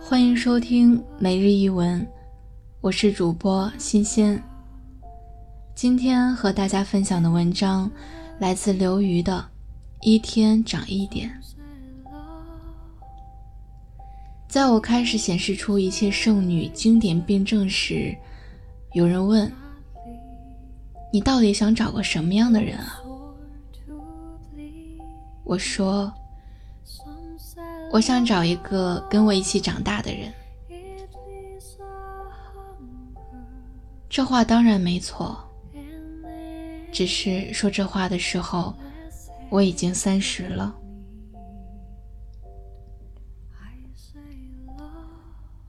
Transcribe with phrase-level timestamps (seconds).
[0.00, 2.06] 欢迎收听每日一文，
[2.80, 4.42] 我是主播新鲜。
[5.74, 7.90] 今天和大家分享的文章
[8.38, 9.36] 来自刘瑜的
[10.00, 11.30] 《一天长一点》。
[14.48, 18.16] 在我开始显示出一切剩女经典病症时，
[18.94, 19.52] 有人问
[21.12, 22.98] ：“你到底想找个什么样的人啊？”
[25.50, 26.12] 我说
[27.90, 30.32] ：“我想找一个跟我一起长大的人。”
[34.08, 35.36] 这话当然没错，
[36.92, 38.72] 只是说这话的时候，
[39.50, 40.72] 我已经三十了。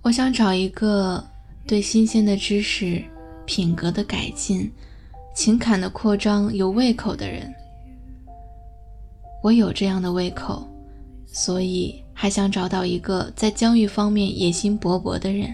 [0.04, 1.28] 我想找一个
[1.66, 3.04] 对新鲜的知识、
[3.48, 4.72] 品格的改进、
[5.34, 7.52] 情感的扩张有胃口的人。
[9.42, 10.68] 我有这样的胃口，
[11.26, 15.52] 所以还想找到一个在疆域方面野心勃勃的人。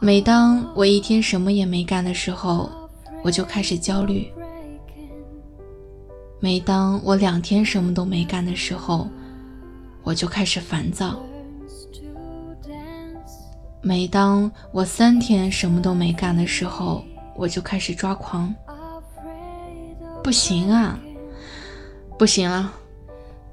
[0.00, 2.70] 每当我一天什么也没干的时候，
[3.24, 4.30] 我就开始焦虑；
[6.38, 9.08] 每当我两天什么都没干的时候，
[10.02, 11.16] 我就开始烦躁；
[13.80, 17.02] 每当我三天什么都没干的时候，
[17.34, 18.54] 我就开始抓狂。
[20.28, 21.00] 不行啊，
[22.18, 22.70] 不行了，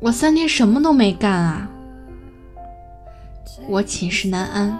[0.01, 1.69] 我三天什么都没干啊！
[3.69, 4.77] 我寝食难安，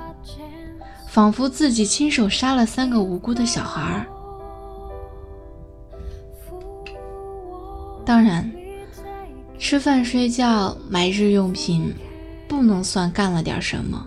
[1.08, 4.06] 仿佛自己亲手杀了三个无辜的小孩儿。
[8.06, 8.52] 当然，
[9.58, 11.96] 吃饭、睡觉、买日用品，
[12.46, 14.06] 不能算干了点什么，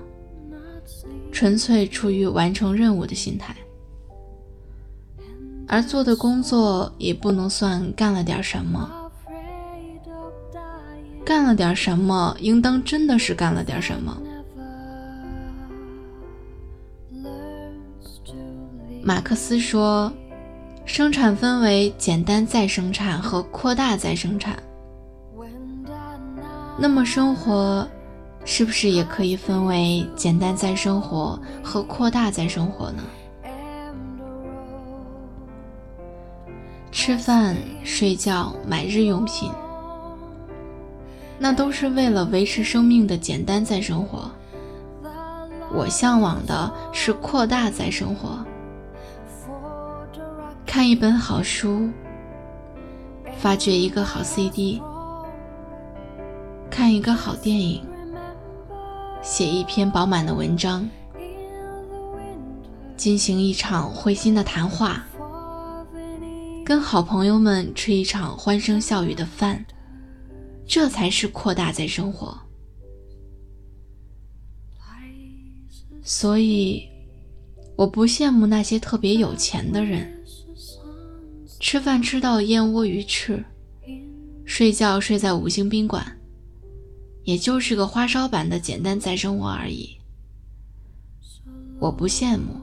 [1.32, 3.56] 纯粹出于完成任务的心态。
[5.68, 8.90] 而做的工作也不能算干了点什么，
[11.24, 14.16] 干了点什么，应当真的是干了点什么。
[19.02, 20.10] 马克思说，
[20.86, 24.58] 生产分为简单再生产和扩大再生产。
[26.78, 27.86] 那么生活
[28.44, 33.02] 是不是也可以分为简单再生活和扩大再生活呢？
[37.08, 39.50] 吃饭、睡觉、买日用品，
[41.38, 44.30] 那都是为了维持生命的简单再生活。
[45.72, 48.44] 我向往的是扩大再生活。
[50.66, 51.88] 看一本好书，
[53.38, 54.82] 发掘一个好 CD，
[56.68, 57.82] 看一个好电影，
[59.22, 60.86] 写一篇饱满的文章，
[62.98, 65.06] 进行一场会心的谈话。
[66.68, 69.64] 跟好朋友们吃一场欢声笑语的饭，
[70.66, 72.38] 这才是扩大再生活。
[76.02, 76.86] 所以，
[77.74, 80.22] 我不羡慕那些特别有钱的人，
[81.58, 83.42] 吃饭吃到燕窝鱼翅，
[84.44, 86.18] 睡觉睡在五星宾馆，
[87.24, 89.96] 也就是个花哨版的简单再生活而已。
[91.80, 92.60] 我不羡慕，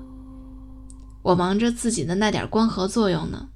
[1.24, 3.50] 我忙着自己的那点光合作用呢。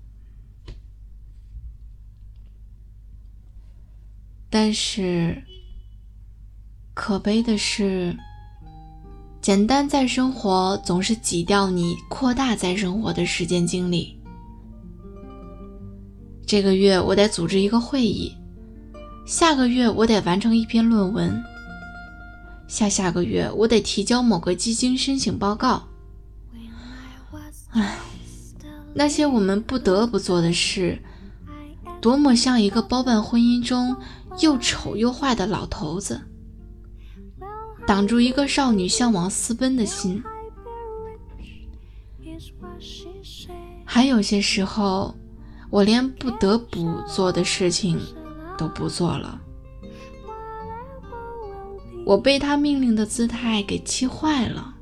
[4.50, 5.44] 但是，
[6.96, 8.18] 可悲的是，
[9.42, 14.20] 简单在生活总是挤掉你扩大在生活的时间精力。
[16.48, 18.36] 这个月我得组织一个会议，
[19.24, 21.44] 下个月我得完成一篇论文，
[22.68, 25.88] 下下个月我得提交某个基金申请报告。
[27.70, 28.00] 唉，
[28.96, 31.00] 那些我们不得不做的事，
[32.01, 33.96] 多么像一个包办婚姻中。
[34.42, 36.22] 又丑又坏的老头子，
[37.86, 40.24] 挡住一个少女向往私奔的心。
[43.84, 45.13] 还有些时候，
[45.69, 48.00] 我连不得不做的事情
[48.57, 49.42] 都不做了。
[52.06, 54.75] 我被他命令的姿态给气坏了。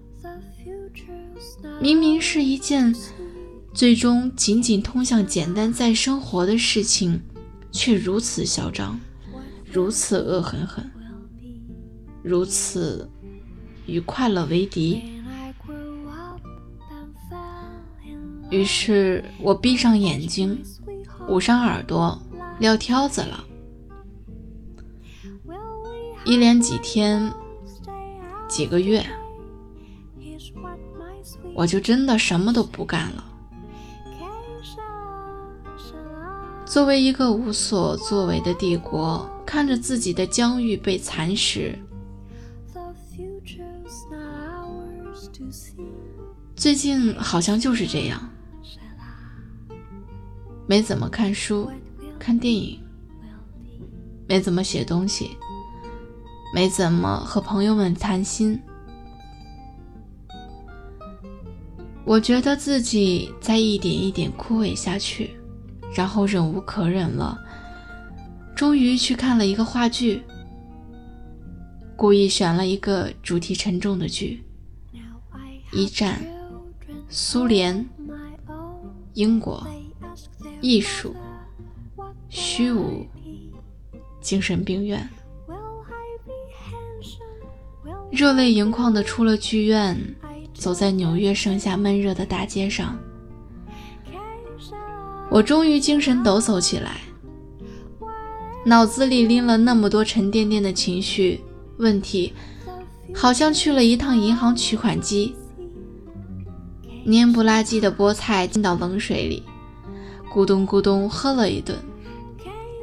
[1.81, 2.93] 明明是一件
[3.77, 7.21] 最终仅仅通向简单再生活的事情，
[7.71, 8.99] 却如此嚣张。
[9.71, 10.89] 如此恶狠狠，
[12.23, 13.07] 如此
[13.85, 15.03] 与快乐为敌。
[18.49, 20.59] 于是我闭上眼睛，
[21.29, 22.19] 捂上耳朵，
[22.59, 23.45] 撂挑子了。
[26.25, 27.31] 一连几天、
[28.49, 29.05] 几个月，
[31.53, 33.23] 我就真的什么都不干了。
[36.67, 41.79] 作为一个无所作为的帝国，看着自己的疆域被蚕食。
[46.55, 48.29] 最近好像就是这样，
[50.67, 51.71] 没怎么看书、
[52.19, 52.83] 看电影，
[54.27, 55.37] 没怎么写东西，
[56.53, 58.59] 没怎么和朋友们谈心。
[62.03, 65.31] 我觉得自己在一点一点枯萎下去。
[65.97, 67.35] 然后忍无可忍了，
[68.55, 70.21] 终于去看了一个话剧，
[71.95, 74.43] 故意选了一个主题沉重的剧：
[75.71, 76.21] 一战、
[77.09, 77.83] 苏联、
[79.15, 79.67] 英国、
[80.61, 81.15] 艺术、
[82.29, 83.03] 虚无、
[84.21, 85.09] 精神病院。
[88.11, 89.97] 热泪盈眶的出了剧院，
[90.53, 92.95] 走在纽约盛夏闷热的大街上。
[95.29, 97.01] 我终于精神抖擞起来，
[98.65, 101.41] 脑子里拎了那么多沉甸甸的情绪
[101.77, 102.33] 问题，
[103.13, 105.35] 好像去了一趟银行取款机，
[107.05, 109.43] 黏不拉几的菠菜进到冷水里，
[110.33, 111.77] 咕咚咕咚喝了一顿，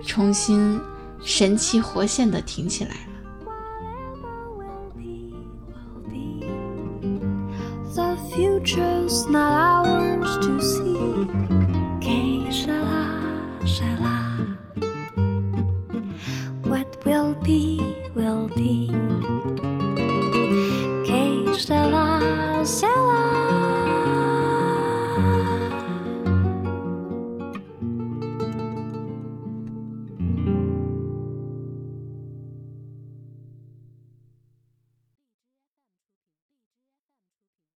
[0.04, 0.78] 重新
[1.22, 2.96] 神气活现的挺起来了。